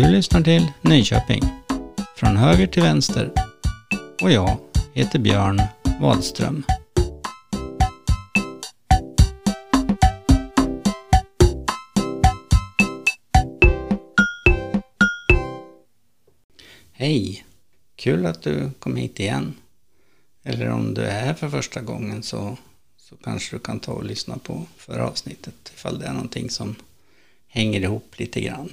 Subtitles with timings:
[0.00, 1.42] Du lyssnar till Nyköping.
[2.16, 3.32] Från höger till vänster.
[4.22, 4.58] Och jag
[4.94, 5.62] heter Björn
[6.00, 6.64] Wadström.
[16.92, 17.44] Hej!
[17.96, 19.54] Kul att du kom hit igen.
[20.42, 22.56] Eller om du är här för första gången så,
[22.96, 26.76] så kanske du kan ta och lyssna på förra avsnittet ifall det är någonting som
[27.48, 28.72] hänger ihop lite grann.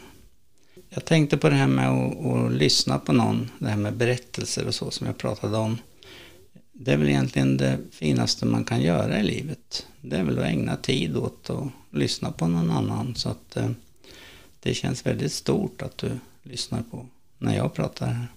[0.90, 4.68] Jag tänkte på det här med att, att, lyssna på någon, det här med berättelser
[4.68, 5.78] och så som jag pratade om.
[6.74, 9.88] Det är väl egentligen det finaste man kan göra i livet.
[10.02, 13.16] Det är väl att ägna tid åt att lyssna på någon annan.
[13.16, 13.70] Så att eh,
[14.60, 16.12] det känns väldigt stort att du
[16.44, 17.06] lyssnar på
[17.38, 18.28] när jag pratar här.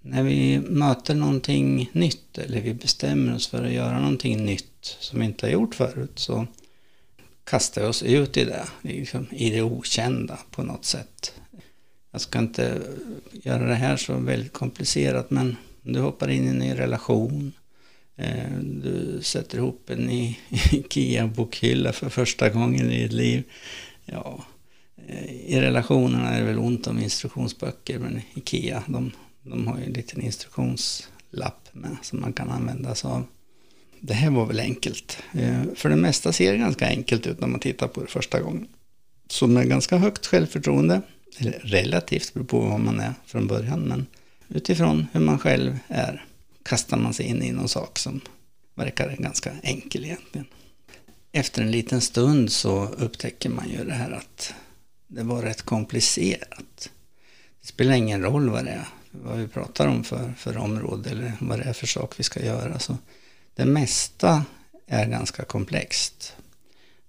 [0.00, 5.20] När vi möter någonting nytt eller vi bestämmer oss för att göra någonting nytt som
[5.20, 6.46] vi inte har gjort förut så
[7.44, 11.32] kastar vi oss ut i det, liksom, i det okända på något sätt.
[12.10, 12.82] Jag ska inte
[13.32, 17.52] göra det här så väldigt komplicerat men du hoppar in i en ny relation,
[18.16, 20.38] eh, du sätter ihop en ny
[20.72, 23.42] IKEA-bokhylla för första gången i ditt liv.
[24.04, 24.44] Ja,
[25.06, 29.12] eh, i relationerna är det väl ont om instruktionsböcker men IKEA, de
[29.50, 33.24] de har ju en liten instruktionslapp med som man kan använda sig av.
[34.06, 35.18] Det här var väl enkelt.
[35.32, 38.40] Eh, för det mesta ser det ganska enkelt ut när man tittar på det första
[38.40, 38.68] gången.
[39.28, 41.02] Så med ganska högt självförtroende,
[41.38, 44.06] eller relativt, beror på vad man är från början, men
[44.48, 46.24] utifrån hur man själv är
[46.62, 48.20] kastar man sig in i någon sak som
[48.74, 50.46] verkar ganska enkel egentligen.
[51.32, 54.54] Efter en liten stund så upptäcker man ju det här att
[55.06, 56.90] det var rätt komplicerat.
[57.60, 61.32] Det spelar ingen roll vad det är vad vi pratar om för, för område eller
[61.40, 62.78] vad det är för sak vi ska göra.
[62.78, 62.96] Så
[63.56, 64.44] det mesta
[64.86, 66.36] är ganska komplext.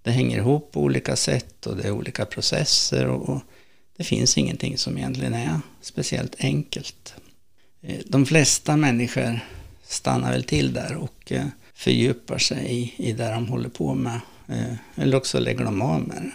[0.02, 3.42] Det hänger ihop på olika sätt och det är olika processer och, och
[3.98, 7.16] det finns ingenting som egentligen är speciellt enkelt.
[7.82, 9.40] Eh, de flesta människor
[9.84, 14.20] stannar väl till där och eh, fördjupar sig i, i det de håller på med.
[14.48, 16.32] Eh, eller också lägger de av med det.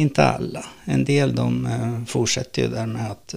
[0.00, 0.64] Inte alla.
[0.84, 3.34] En del de fortsätter ju där med att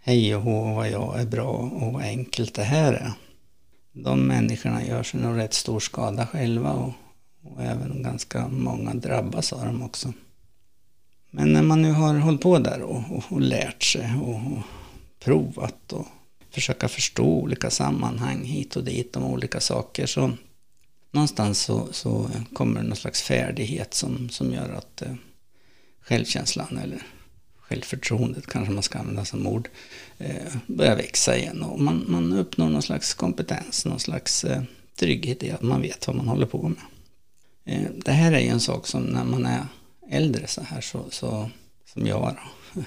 [0.00, 3.12] hej och hå vad jag är bra och vad enkelt det här är.
[3.92, 6.92] De människorna gör sig nog rätt stor skada själva och,
[7.42, 10.12] och även ganska många drabbas av dem också.
[11.30, 14.62] Men när man nu har hållit på där och, och, och lärt sig och, och
[15.24, 16.06] provat och
[16.50, 20.30] försöka förstå olika sammanhang hit och dit om olika saker så
[21.10, 25.14] någonstans så, så kommer det någon slags färdighet som, som gör att eh,
[26.00, 27.02] självkänslan eller
[27.72, 29.68] självförtroendet kanske man ska använda som ord,
[30.18, 34.62] eh, börjar växa igen och man, man uppnår någon slags kompetens, någon slags eh,
[34.96, 36.82] trygghet i att man vet vad man håller på med.
[37.64, 39.66] Eh, det här är ju en sak som när man är
[40.10, 41.50] äldre så här, så, så
[41.92, 42.82] som jag då,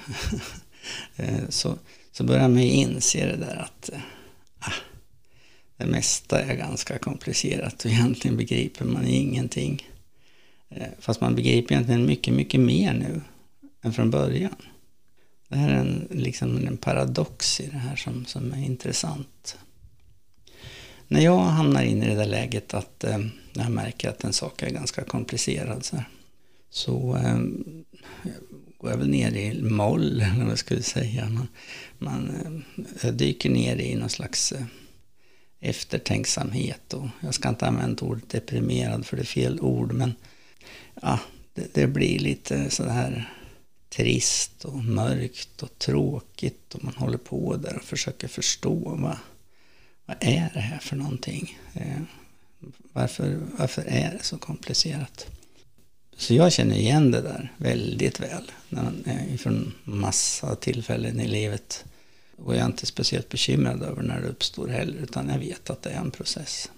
[1.23, 1.78] eh, så,
[2.12, 4.00] så börjar man ju inse det där att eh,
[4.59, 4.73] ah,
[5.78, 9.88] det mesta är ganska komplicerat och egentligen begriper man ingenting.
[10.69, 13.22] Eh, fast man begriper egentligen mycket, mycket mer nu
[13.81, 14.56] än från början.
[15.55, 19.57] Det här är en, liksom en paradox i det här som, som är intressant.
[21.07, 23.19] När jag hamnar in i det där läget att eh,
[23.53, 26.03] jag märker att en sak är ganska komplicerad så,
[26.69, 27.38] så eh,
[28.77, 31.29] går jag väl ner i moll, eller vad jag skulle säga.
[31.29, 31.47] Man,
[31.97, 32.63] man
[33.01, 34.66] eh, dyker ner i någon slags eh,
[35.59, 36.93] eftertänksamhet.
[36.93, 40.13] Och jag ska inte använda ordet deprimerad för det är fel ord, men
[41.01, 41.19] ja,
[41.53, 43.29] det, det blir lite så här
[43.95, 49.17] trist och mörkt och tråkigt och man håller på där och försöker förstå vad,
[50.06, 51.59] vad är det här för någonting?
[51.73, 52.01] Eh,
[52.94, 55.28] varför, varför är det så komplicerat?
[56.17, 61.85] Så jag känner igen det där väldigt väl när, från massa tillfällen i livet.
[62.37, 65.81] Och jag är inte speciellt bekymrad över när det uppstår heller, utan jag vet att
[65.81, 66.70] det är en process.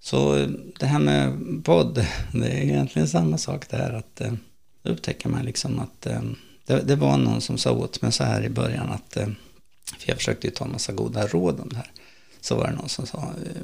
[0.00, 0.46] Så
[0.78, 1.94] det här med podd,
[2.32, 3.92] det är egentligen samma sak där.
[3.92, 4.32] att eh,
[4.82, 6.22] då upptäcker man liksom att eh,
[6.66, 9.28] det, det, var någon som sa åt mig så här i början att, eh,
[9.98, 11.90] för jag försökte ju ta en massa goda råd om det här,
[12.40, 13.62] så var det någon som sa eh,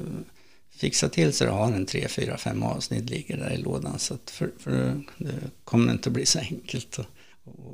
[0.79, 4.13] fixa till så du har en tre, fyra, fem avsnitt ligger där i lådan så
[4.13, 5.33] att för, för det
[5.63, 7.05] kommer inte att bli så enkelt och,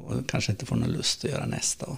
[0.05, 1.85] och kanske inte får någon lust att göra nästa.
[1.85, 1.97] Och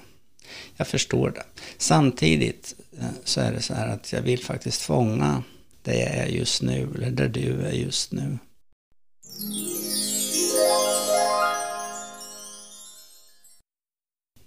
[0.77, 1.43] jag förstår det.
[1.77, 5.43] Samtidigt eh, så är det så här att jag vill faktiskt fånga
[5.81, 8.37] där jag är just nu, eller där du är just nu.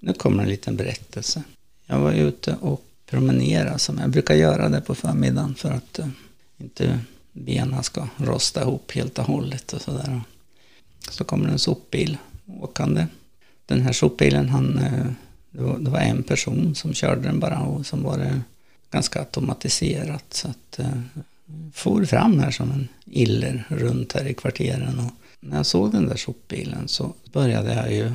[0.00, 1.42] Nu kommer en liten berättelse.
[1.86, 6.08] Jag var ute och promenerade som jag brukar göra det på förmiddagen för att uh,
[6.58, 6.98] inte
[7.32, 10.20] benen ska rosta ihop helt och hållet och sådär.
[11.10, 12.18] Så kommer en sopbil
[12.60, 13.06] åkande.
[13.66, 15.06] Den här sopbilen, han, eh,
[15.50, 18.40] det var, det var en person som körde den bara och som var det
[18.90, 20.24] ganska automatiserat.
[20.28, 21.00] Så att eh,
[21.72, 24.98] for fram här som en iller runt här i kvarteren.
[24.98, 28.12] Och när jag såg den där sopbilen så började jag ju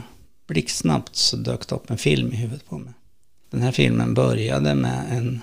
[0.48, 2.94] blixtsnabbt så dök det upp en film i huvudet på mig.
[3.50, 5.42] Den här filmen började med en,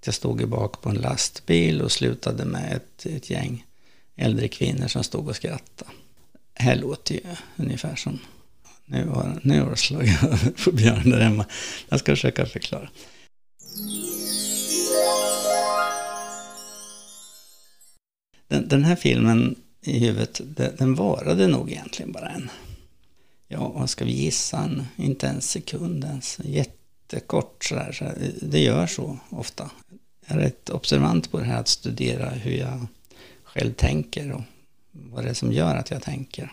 [0.00, 3.64] att jag stod i bak på en lastbil och slutade med ett, ett gäng
[4.16, 5.90] äldre kvinnor som stod och skrattade.
[6.54, 7.20] Här låter ju
[7.56, 8.18] ungefär som,
[8.84, 11.46] nu har, nu har det slagit över på Björn där hemma.
[11.88, 12.88] Jag ska försöka förklara.
[18.48, 22.50] Den, den här filmen i huvudet, den, den varade nog egentligen bara en,
[23.48, 27.92] ja vad ska vi gissa, en, inte en sekund ens, jättekort sådär.
[27.92, 28.04] Så
[28.46, 29.70] det gör så ofta.
[30.26, 32.86] Jag är rätt observant på det här att studera hur jag
[33.44, 34.42] själv tänker och
[34.92, 36.52] vad det är som gör att jag tänker.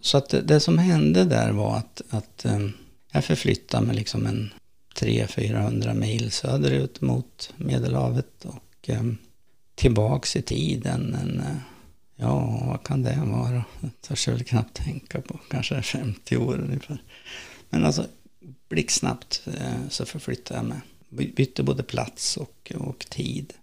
[0.00, 2.72] Så att det, det som hände där var att, att ehm,
[3.12, 4.50] jag förflyttade mig liksom en
[4.94, 9.16] 300-400 mil söderut mot Medelhavet och ehm,
[9.74, 11.14] tillbaks i tiden.
[11.14, 11.56] En, eh,
[12.18, 13.64] ja, vad kan det vara?
[13.80, 15.40] Det törs jag väl knappt tänka på.
[15.50, 17.02] Kanske 50 år ungefär.
[17.70, 18.06] Men alltså
[18.68, 20.80] blixtsnabbt eh, så förflyttade jag mig.
[21.36, 23.54] Bytte både plats och, och tid.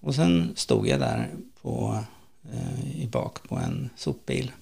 [0.00, 1.30] Och sen stod jag där
[1.62, 2.04] på,
[2.52, 4.52] eh, i bak på en sopbil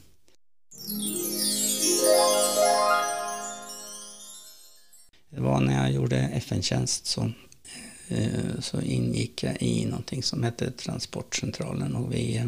[5.34, 7.30] det var när jag gjorde FN-tjänst så,
[8.08, 12.46] eh, så ingick jag i någonting som hette Transportcentralen och vi, eh,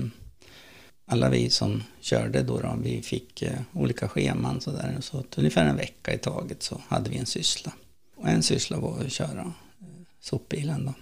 [1.15, 4.97] alla vi som körde då, då vi fick eh, olika scheman så där.
[5.01, 7.73] Så att ungefär en vecka i taget så hade vi en syssla.
[8.17, 9.87] Och en syssla var att köra eh,
[10.21, 10.95] sopbilen då.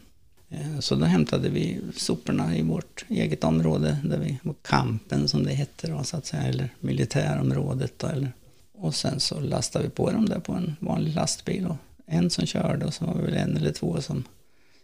[0.56, 5.44] Eh, så då hämtade vi soporna i vårt eget område, där vi var kampen som
[5.44, 7.98] det hette då, så att säga, eller militärområdet.
[7.98, 8.32] Då, eller.
[8.72, 11.66] Och sen så lastade vi på dem där på en vanlig lastbil.
[11.66, 11.76] Och
[12.06, 14.24] en som körde och så var vi väl en eller två som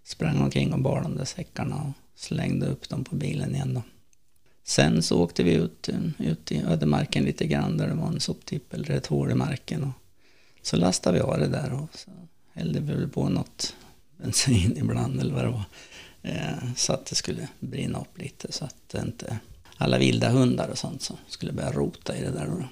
[0.04, 3.74] sprang omkring och bar de där säckarna och slängde upp dem på bilen igen.
[3.74, 3.82] Då.
[4.68, 5.88] Sen så åkte vi ut,
[6.18, 9.84] ut i ödemarken lite grann där det var en soptipp eller ett hål i marken.
[9.84, 9.92] Och
[10.62, 12.10] så lastade vi av det där och så
[12.52, 13.74] hällde vi väl på något
[14.16, 15.64] bensin ibland eller vad det var.
[16.22, 19.38] Eh, så att det skulle brinna upp lite så att inte
[19.76, 22.46] alla vilda hundar och sånt som skulle börja rota i det där.
[22.46, 22.64] Då.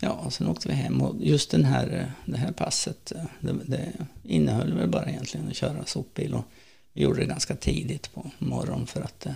[0.00, 3.24] Ja, och sen åkte vi hem och just den här, eh, det här passet eh,
[3.40, 3.92] det, det
[4.22, 6.44] innehöll väl bara egentligen att köra sopbil och
[6.92, 9.32] vi gjorde det ganska tidigt på morgonen för att eh,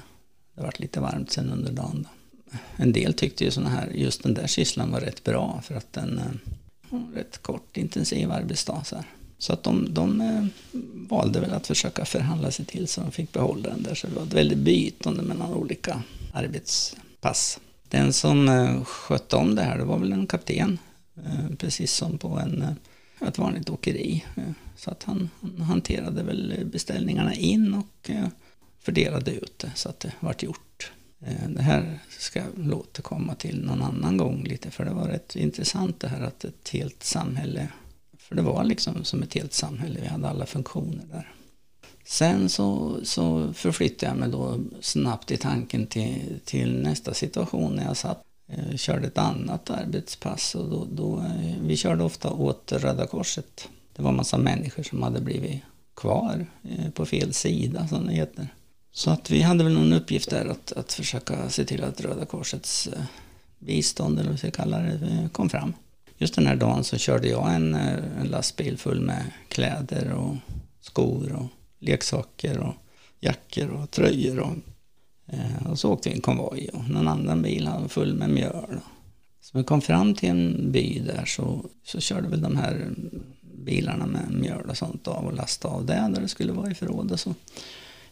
[0.58, 2.02] det, har varit lite varmt sen under dagen.
[2.02, 2.19] Då.
[2.76, 5.93] En del tyckte ju såna här, just den där sysslan var rätt bra för att
[5.93, 6.25] den eh,
[6.90, 8.84] har rätt kort intensiv arbetsdag.
[8.84, 9.05] Så här.
[9.38, 10.46] Så att de, de eh,
[11.08, 13.94] valde väl att försöka förhandla sig till så de fick behålla den där.
[13.94, 16.02] Så det var ett väldigt bytande mellan olika
[16.32, 17.60] arbetspass.
[17.88, 20.78] Den som eh, skötte om det här, det var väl en kapten.
[21.58, 22.64] Precis som på en,
[23.20, 24.25] ett vanligt åkeri.
[24.76, 28.10] Så att han, han hanterade väl beställningarna in och
[28.81, 30.93] fördelade ut det så att det vart gjort.
[31.21, 35.37] Eh, det här ska jag återkomma till någon annan gång lite för det var rätt
[35.37, 37.69] intressant det här att ett helt samhälle
[38.19, 41.32] för det var liksom som ett helt samhälle, vi hade alla funktioner där.
[42.05, 47.85] Sen så, så förflyttade jag mig då snabbt i tanken till, till nästa situation när
[47.85, 48.25] jag satt
[48.70, 53.69] jag körde ett annat arbetspass och då, då, eh, vi körde ofta åt Röda Korset.
[53.97, 55.63] Det var en massa människor som hade blivit
[55.94, 56.47] kvar
[56.94, 58.49] på fel sida som det heter.
[58.93, 62.25] Så att vi hade väl någon uppgift där att, att försöka se till att Röda
[62.25, 63.03] Korsets eh,
[63.59, 65.75] bistånd, eller vad vi ska kalla det, eh, kom fram.
[66.19, 70.37] Just den här dagen så körde jag en, eh, en lastbil full med kläder och
[70.81, 71.47] skor och
[71.79, 72.75] leksaker och
[73.21, 74.39] jackor och tröjor.
[74.39, 74.57] Och,
[75.27, 78.81] eh, och så åkte vi en konvoj och någon annan bil hade full med mjöl.
[79.41, 82.91] Så vi kom fram till en by där så, så körde väl de här
[83.41, 86.75] bilarna med mjöl och sånt av och lastade av det där det skulle vara i
[86.75, 87.35] förråd och så.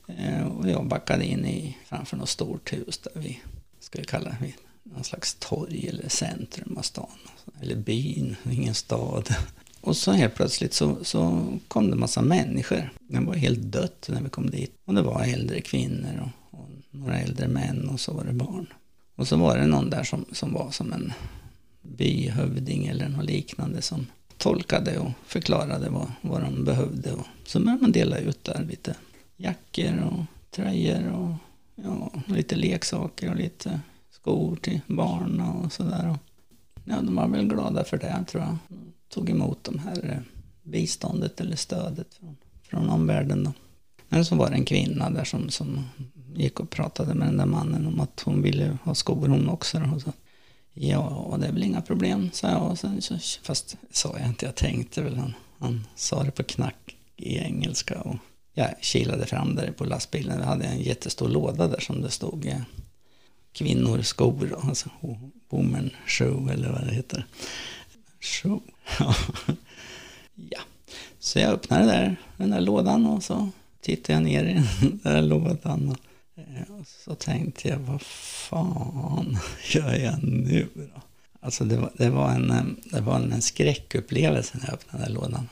[0.06, 3.40] Eh, och jag backade in i framför något stort hus där vi,
[3.80, 7.18] skulle kalla det, någon slags torg eller centrum av stan.
[7.60, 9.34] Eller byn, ingen stad.
[9.80, 12.92] Och så helt plötsligt så, så kom det massa människor.
[13.08, 14.72] Det var helt dött när vi kom dit.
[14.84, 16.20] Och det var äldre kvinnor
[16.50, 18.66] och, och några äldre män och så var det barn.
[19.14, 21.12] Och så var det någon där som, som var som en
[21.82, 24.06] byhövding eller något liknande som
[24.38, 27.12] tolkade och förklarade vad, vad de behövde.
[27.12, 28.94] Och så började man dela ut där lite
[29.36, 31.34] jackor och tröjor och
[31.84, 36.18] ja, lite leksaker och lite skor till barn och sådär.
[36.84, 38.58] Ja, de var väl glada för det tror jag.
[38.68, 40.18] De tog emot de här eh,
[40.62, 43.44] biståndet eller stödet från, från omvärlden.
[43.44, 43.52] Då.
[44.08, 45.84] Men så var det en kvinna där som, som
[46.34, 49.90] gick och pratade med den där mannen om att hon ville ha skor hon också.
[49.94, 50.12] Och så,
[50.72, 52.70] ja, det är väl inga problem, sa jag.
[52.70, 53.00] Och sen,
[53.42, 55.16] fast sa jag inte, jag tänkte väl.
[55.16, 58.00] Han, han sa det på knack i engelska.
[58.00, 58.16] Och
[58.58, 60.38] jag kilade fram där på lastbilen.
[60.38, 62.60] Vi hade en jättestor låda där som det stod eh,
[63.52, 64.90] kvinnor, skor, alltså
[65.48, 67.26] woman shoe eller vad det heter.
[68.20, 68.60] Shoe.
[70.34, 70.60] ja,
[71.18, 73.48] så jag öppnade där, den där lådan och så
[73.80, 75.88] tittade jag ner i den där lådan.
[75.88, 75.98] Och,
[76.42, 79.38] eh, och så tänkte jag, vad fan
[79.70, 81.00] gör jag nu då?
[81.40, 85.14] Alltså det var, det var, en, eh, det var en skräckupplevelse när jag öppnade den
[85.14, 85.48] där lådan.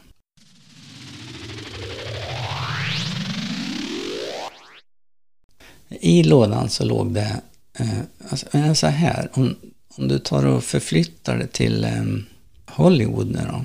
[6.05, 7.41] I lådan så låg det,
[7.79, 9.57] eh, alltså, eh, så här, om,
[9.97, 12.05] om du tar och förflyttar det till eh,
[12.67, 13.65] Hollywood nu då,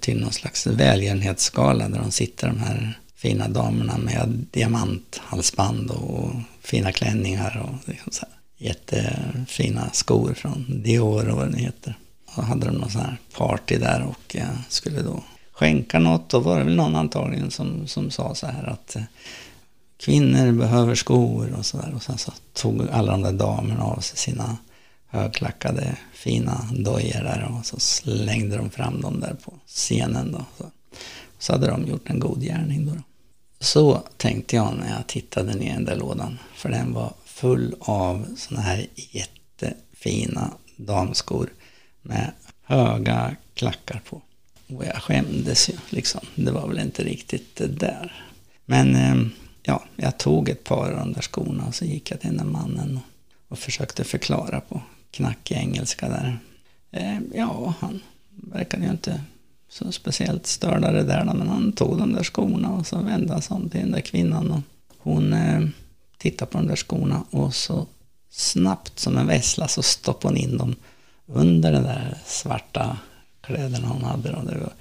[0.00, 6.32] till någon slags välgörenhetsskala där de sitter de här fina damerna med diamanthalsband och
[6.62, 11.94] fina klänningar och liksom så här, jättefina skor från Dior och vad det heter.
[12.36, 16.28] Och hade de någon sån här party där och eh, skulle då skänka något.
[16.28, 19.02] Då var det väl någon antagligen som, som sa så här att eh,
[20.00, 21.94] kvinnor behöver skor och så där.
[21.94, 24.58] Och sen så tog alla de där damerna av sig sina
[25.06, 30.44] högklackade fina dojor där och så slängde de fram dem där på scenen då.
[30.58, 30.70] Så,
[31.38, 33.02] så hade de gjort en god gärning då.
[33.60, 36.38] Så tänkte jag när jag tittade ner i den där lådan.
[36.54, 41.52] För den var full av såna här jättefina damskor
[42.02, 44.22] med höga klackar på.
[44.76, 46.20] Och jag skämdes ju liksom.
[46.34, 48.24] Det var väl inte riktigt det där.
[48.64, 49.30] Men eh,
[49.62, 52.38] ja, jag tog ett par av de där skorna och så gick jag till den
[52.38, 56.38] där mannen och, och försökte förklara på knackig engelska där.
[56.90, 58.00] Eh, ja, han
[58.30, 59.20] verkade ju inte
[59.68, 63.32] så speciellt störd av det där men han tog de där skorna och så vände
[63.32, 64.60] han sig om till den där kvinnan och
[64.98, 65.68] hon eh,
[66.18, 67.86] tittade på de där skorna och så
[68.30, 70.74] snabbt som en vessla så stoppade hon in dem
[71.26, 72.98] under de där svarta
[73.40, 74.32] kläderna hon hade.
[74.32, 74.72] Och det var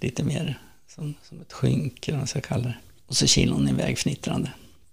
[0.00, 2.74] lite mer som, som ett skynke, vad man ska kalla det.
[3.06, 4.50] Och så kilade hon iväg fnittrande.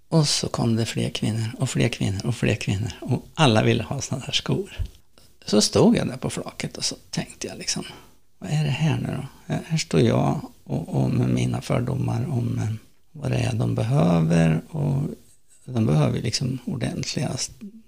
[0.10, 2.91] Och så kom det fler kvinnor och fler kvinnor och fler kvinnor.
[3.01, 4.77] Och alla ville ha sådana där skor.
[5.46, 7.84] Så stod jag där på flaket och så tänkte jag liksom,
[8.39, 9.53] vad är det här nu då?
[9.67, 12.74] Här står jag och, och med mina fördomar om eh,
[13.12, 14.62] vad det är de behöver.
[14.70, 15.01] Och
[15.65, 17.32] de behöver liksom ordentliga,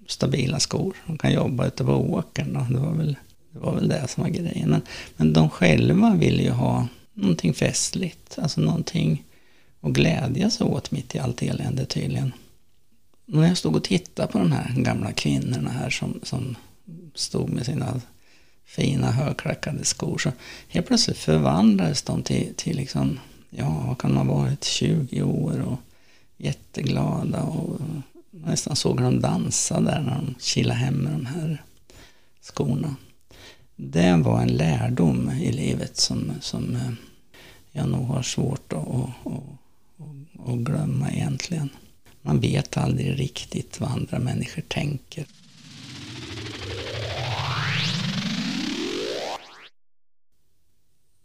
[0.06, 0.96] stabila skor.
[1.06, 2.56] De kan jobba ute på åkern.
[2.56, 3.16] och Det, var väl,
[3.52, 4.70] det var väl det som var grejen.
[4.70, 4.82] Men,
[5.16, 8.38] men de själva ville ju ha någonting festligt.
[8.38, 9.24] Alltså någonting
[9.80, 12.32] och glädjas åt mitt i allt elände tydligen.
[13.24, 16.56] När jag stod och tittade på de här gamla kvinnorna här som, som
[17.14, 18.00] stod med sina
[18.64, 20.32] fina högklackade skor så
[20.68, 25.60] helt plötsligt förvandlades de till, till liksom, ja vad kan de ha varit, 20 år
[25.60, 25.78] och
[26.36, 27.80] jätteglada och
[28.30, 31.62] nästan såg dem dansa där när de kilade hem med de här
[32.40, 32.96] skorna.
[33.76, 36.78] Det var en lärdom i livet som, som
[37.72, 39.42] jag nog har svårt att, att, att,
[40.46, 41.68] att glömma egentligen.
[42.22, 45.26] Man vet aldrig riktigt vad andra människor tänker.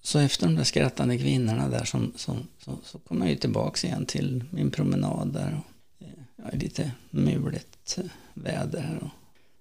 [0.02, 3.86] Så efter de där skrattande kvinnorna där som, som, så, så kom jag ju tillbaks
[3.86, 5.62] igen till min promenad där.
[5.62, 9.10] Och, eh, ja, lite mulet eh, väder och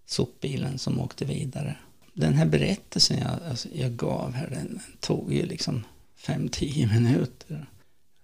[0.06, 1.76] sopbilen som åkte vidare.
[2.12, 5.84] Den här berättelsen jag, alltså, jag gav här, den tog ju liksom
[6.16, 7.66] fem tio minuter.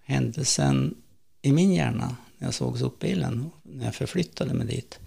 [0.07, 0.95] Händelsen
[1.41, 4.99] i min hjärna när jag såg sopbilen, när jag förflyttade mig dit,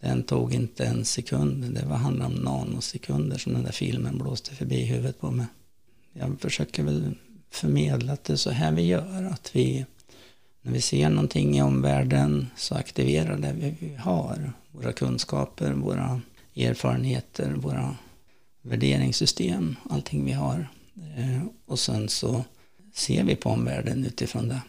[0.00, 1.74] den tog inte en sekund.
[1.74, 5.46] Det var handlade om nanosekunder som den där filmen blåste förbi huvudet på mig
[6.18, 7.14] jag försöker väl
[7.50, 9.30] förmedla att det är så här vi gör.
[9.32, 9.86] Att vi,
[10.62, 14.52] när vi ser någonting i omvärlden så aktiverar det vi har.
[14.72, 16.20] Våra kunskaper, våra
[16.56, 17.96] erfarenheter, våra
[18.62, 20.68] värderingssystem, allting vi har.
[21.16, 22.44] Eh, och sen så
[22.96, 24.60] ser vi på omvärlden utifrån det.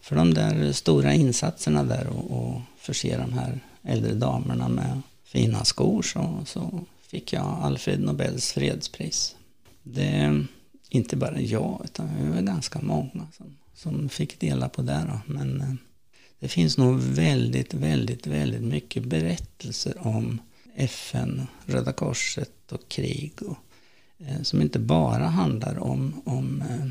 [0.00, 5.64] För de där stora insatserna där och, och förse de här äldre damerna med fina
[5.64, 9.36] skor så, så fick jag Alfred Nobels fredspris.
[9.82, 10.46] Det är
[10.88, 15.06] inte bara jag, utan vi var ganska många som, som fick dela på det.
[15.08, 15.32] Då.
[15.32, 15.74] Men eh,
[16.38, 20.40] det finns nog väldigt, väldigt, väldigt mycket berättelser om
[20.76, 23.32] FN, Röda Korset och krig.
[23.42, 23.56] Och,
[24.18, 26.86] eh, som inte bara handlar om, om eh,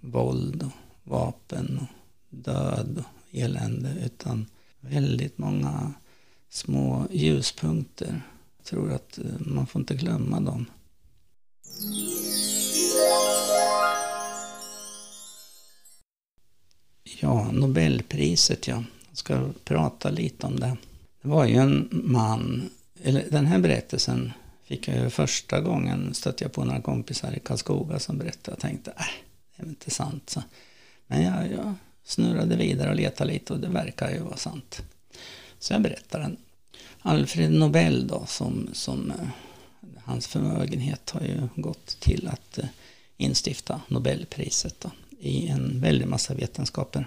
[0.00, 0.72] våld och
[1.10, 1.88] vapen och
[2.30, 4.46] död och elände utan
[4.80, 5.92] väldigt många
[6.48, 8.22] små ljuspunkter.
[8.56, 10.66] Jag tror att eh, man får inte glömma dem.
[17.20, 18.84] Ja, Nobelpriset ja.
[19.08, 20.76] Jag ska prata lite om det.
[21.22, 22.70] Det var ju en man
[23.04, 24.32] eller den här berättelsen
[24.64, 28.50] fick jag ju första gången stötte jag på några kompisar i Karlskoga som berättade.
[28.50, 29.04] Jag tänkte, äh,
[29.56, 30.30] det är inte sant.
[30.30, 30.42] Så.
[31.06, 34.82] Men jag, jag snurrade vidare och letade lite och det verkar ju vara sant.
[35.58, 36.36] Så jag berättar den.
[36.98, 39.28] Alfred Nobel då, som, som eh,
[40.04, 42.64] hans förmögenhet har ju gått till att eh,
[43.16, 44.90] instifta Nobelpriset då,
[45.20, 47.06] i en väldig massa vetenskaper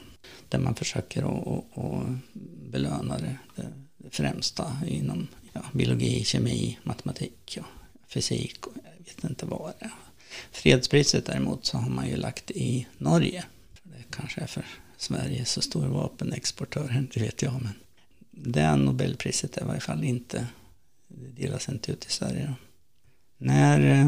[0.50, 2.08] där man försöker att, att
[2.72, 3.70] belöna det, det,
[4.10, 9.92] främsta inom ja, biologi, kemi, matematik, och fysik och jag vet inte vad det är.
[10.52, 13.46] Fredspriset däremot så har man ju lagt i Norge.
[13.84, 14.66] Det kanske är för
[14.98, 17.54] Sverige så stor vapenexportör, det vet jag.
[17.54, 17.74] Men
[18.32, 20.48] det Nobelpriset är i varje fall inte,
[21.08, 22.46] det delas inte ut i Sverige.
[22.48, 22.54] Då.
[23.38, 24.08] När eh,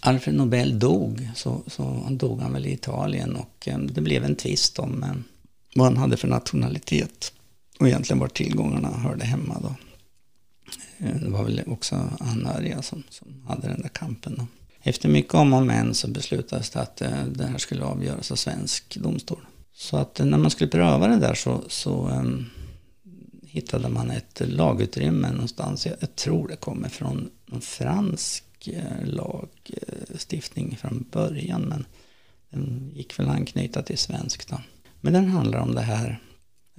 [0.00, 4.36] Alfred Nobel dog så, så dog han väl i Italien och eh, det blev en
[4.36, 5.14] tvist om eh,
[5.74, 7.32] vad han hade för nationalitet
[7.78, 9.74] och egentligen var tillgångarna hörde hemma då.
[10.98, 14.46] Eh, det var väl också anhöriga som, som hade den där kampen.
[14.82, 18.36] Efter mycket om och men så beslutades det att eh, det här skulle avgöras av
[18.36, 19.46] svensk domstol.
[19.72, 22.50] Så att eh, när man skulle pröva det där så, så um,
[23.42, 25.86] hittade man ett lagutrymme någonstans.
[25.86, 28.42] Jag, jag tror det kommer från någon fransk
[29.04, 31.62] lagstiftning från början.
[31.62, 31.86] Men
[32.50, 34.60] den gick väl anknyta till svensk då.
[35.00, 36.20] Men den handlar om det här,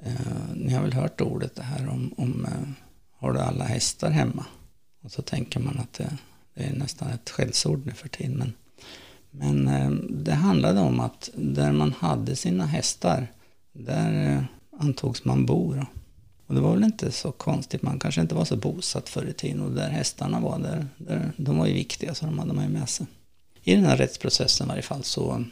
[0.04, 2.87] eh, ni har väl hört ordet det här om, om eh,
[3.18, 4.46] har du alla hästar hemma?
[5.04, 6.18] Och så tänker man att det,
[6.54, 8.38] det är nästan ett skällsord nu för tiden.
[8.38, 8.54] Men
[9.32, 13.28] men eh, det handlade om att där man hade sina hästar,
[13.74, 14.44] där eh,
[14.80, 15.74] antogs man bo.
[15.74, 15.86] Då.
[16.48, 19.34] Och det var väl inte så konstigt, man kanske inte var så bosatt förr i
[19.34, 22.64] tiden och där hästarna var, där, där, de var ju viktiga så de hade man
[22.64, 23.06] ju med sig.
[23.64, 25.44] I den här rättsprocessen i varje fall så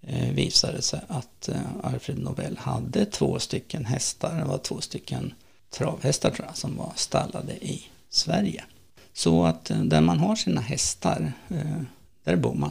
[0.00, 4.80] eh, visade det sig att eh, Alfred Nobel hade två stycken hästar, det var två
[4.80, 5.34] stycken
[5.74, 8.64] travhästar tror jag, som var stallade i Sverige.
[9.12, 11.82] Så att eh, där man har sina hästar, eh,
[12.24, 12.70] där bor man.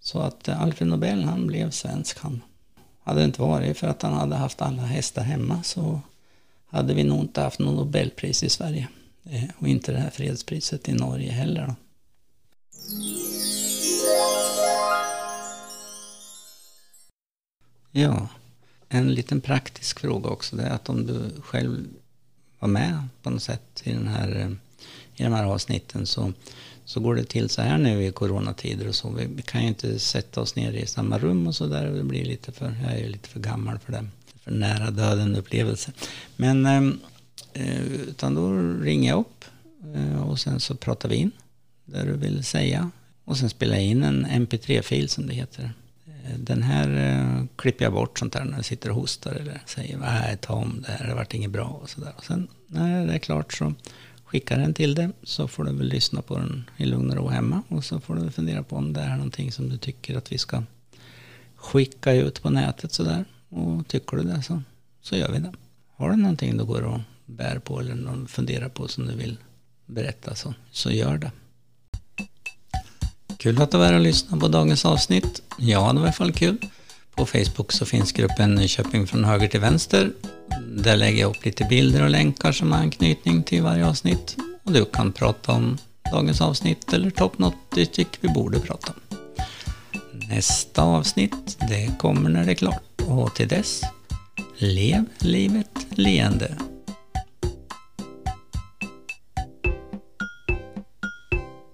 [0.00, 2.42] Så att eh, Alfred Nobel han blev svensk han.
[3.02, 6.00] Hade det inte varit för att han hade haft alla hästar hemma så
[6.66, 8.88] hade vi nog inte haft något Nobelpris i Sverige.
[9.58, 11.66] Och inte det här fredspriset i Norge heller.
[11.66, 11.74] Då.
[17.92, 18.28] Ja,
[18.88, 20.56] en liten praktisk fråga också.
[20.56, 21.86] Det är att om du själv
[22.58, 24.50] vara med på något sätt i, den här, eh,
[25.16, 26.32] i de här avsnitten så
[26.86, 29.10] så går det till så här nu i coronatider och så.
[29.10, 31.90] Vi, vi kan ju inte sätta oss ner i samma rum och så där.
[31.90, 34.06] Det blir lite för, jag är ju lite för gammal för det.
[34.44, 35.92] För nära döden upplevelse.
[36.36, 37.00] Men, ehm,
[37.52, 38.52] eh, utan då
[38.84, 39.44] ringer jag upp
[39.94, 41.30] eh, och sen så pratar vi in
[41.84, 42.90] det du vill säga.
[43.24, 45.72] Och sen spelar jag in en mp3-fil som det heter.
[46.38, 49.98] Den här eh, klipper jag bort sånt där när jag sitter och hostar eller säger
[49.98, 52.12] nej ta om det här, det vart inget bra och sådär.
[52.16, 53.74] Och sen när det är klart så
[54.24, 57.28] skickar den till dig så får du väl lyssna på den i lugn och ro
[57.28, 60.32] hemma och så får du fundera på om det är någonting som du tycker att
[60.32, 60.62] vi ska
[61.56, 63.24] skicka ut på nätet sådär.
[63.48, 64.62] Och tycker du det så,
[65.02, 65.52] så gör vi det.
[65.96, 69.36] Har du någonting du går och bär på eller någon funderar på som du vill
[69.86, 71.30] berätta så, så gör det.
[73.46, 75.42] Kul att du var här och lyssnade på dagens avsnitt.
[75.58, 76.58] Ja, det var i alla fall kul.
[77.14, 80.12] På Facebook så finns gruppen Nyköping från höger till vänster.
[80.76, 84.36] Där lägger jag upp lite bilder och länkar som har anknytning till varje avsnitt.
[84.62, 85.78] Och du kan prata om
[86.12, 89.16] dagens avsnitt eller ta upp något du tycker vi borde prata om.
[90.28, 93.02] Nästa avsnitt, det kommer när det är klart.
[93.06, 93.82] Och till dess,
[94.58, 96.56] lev livet leende.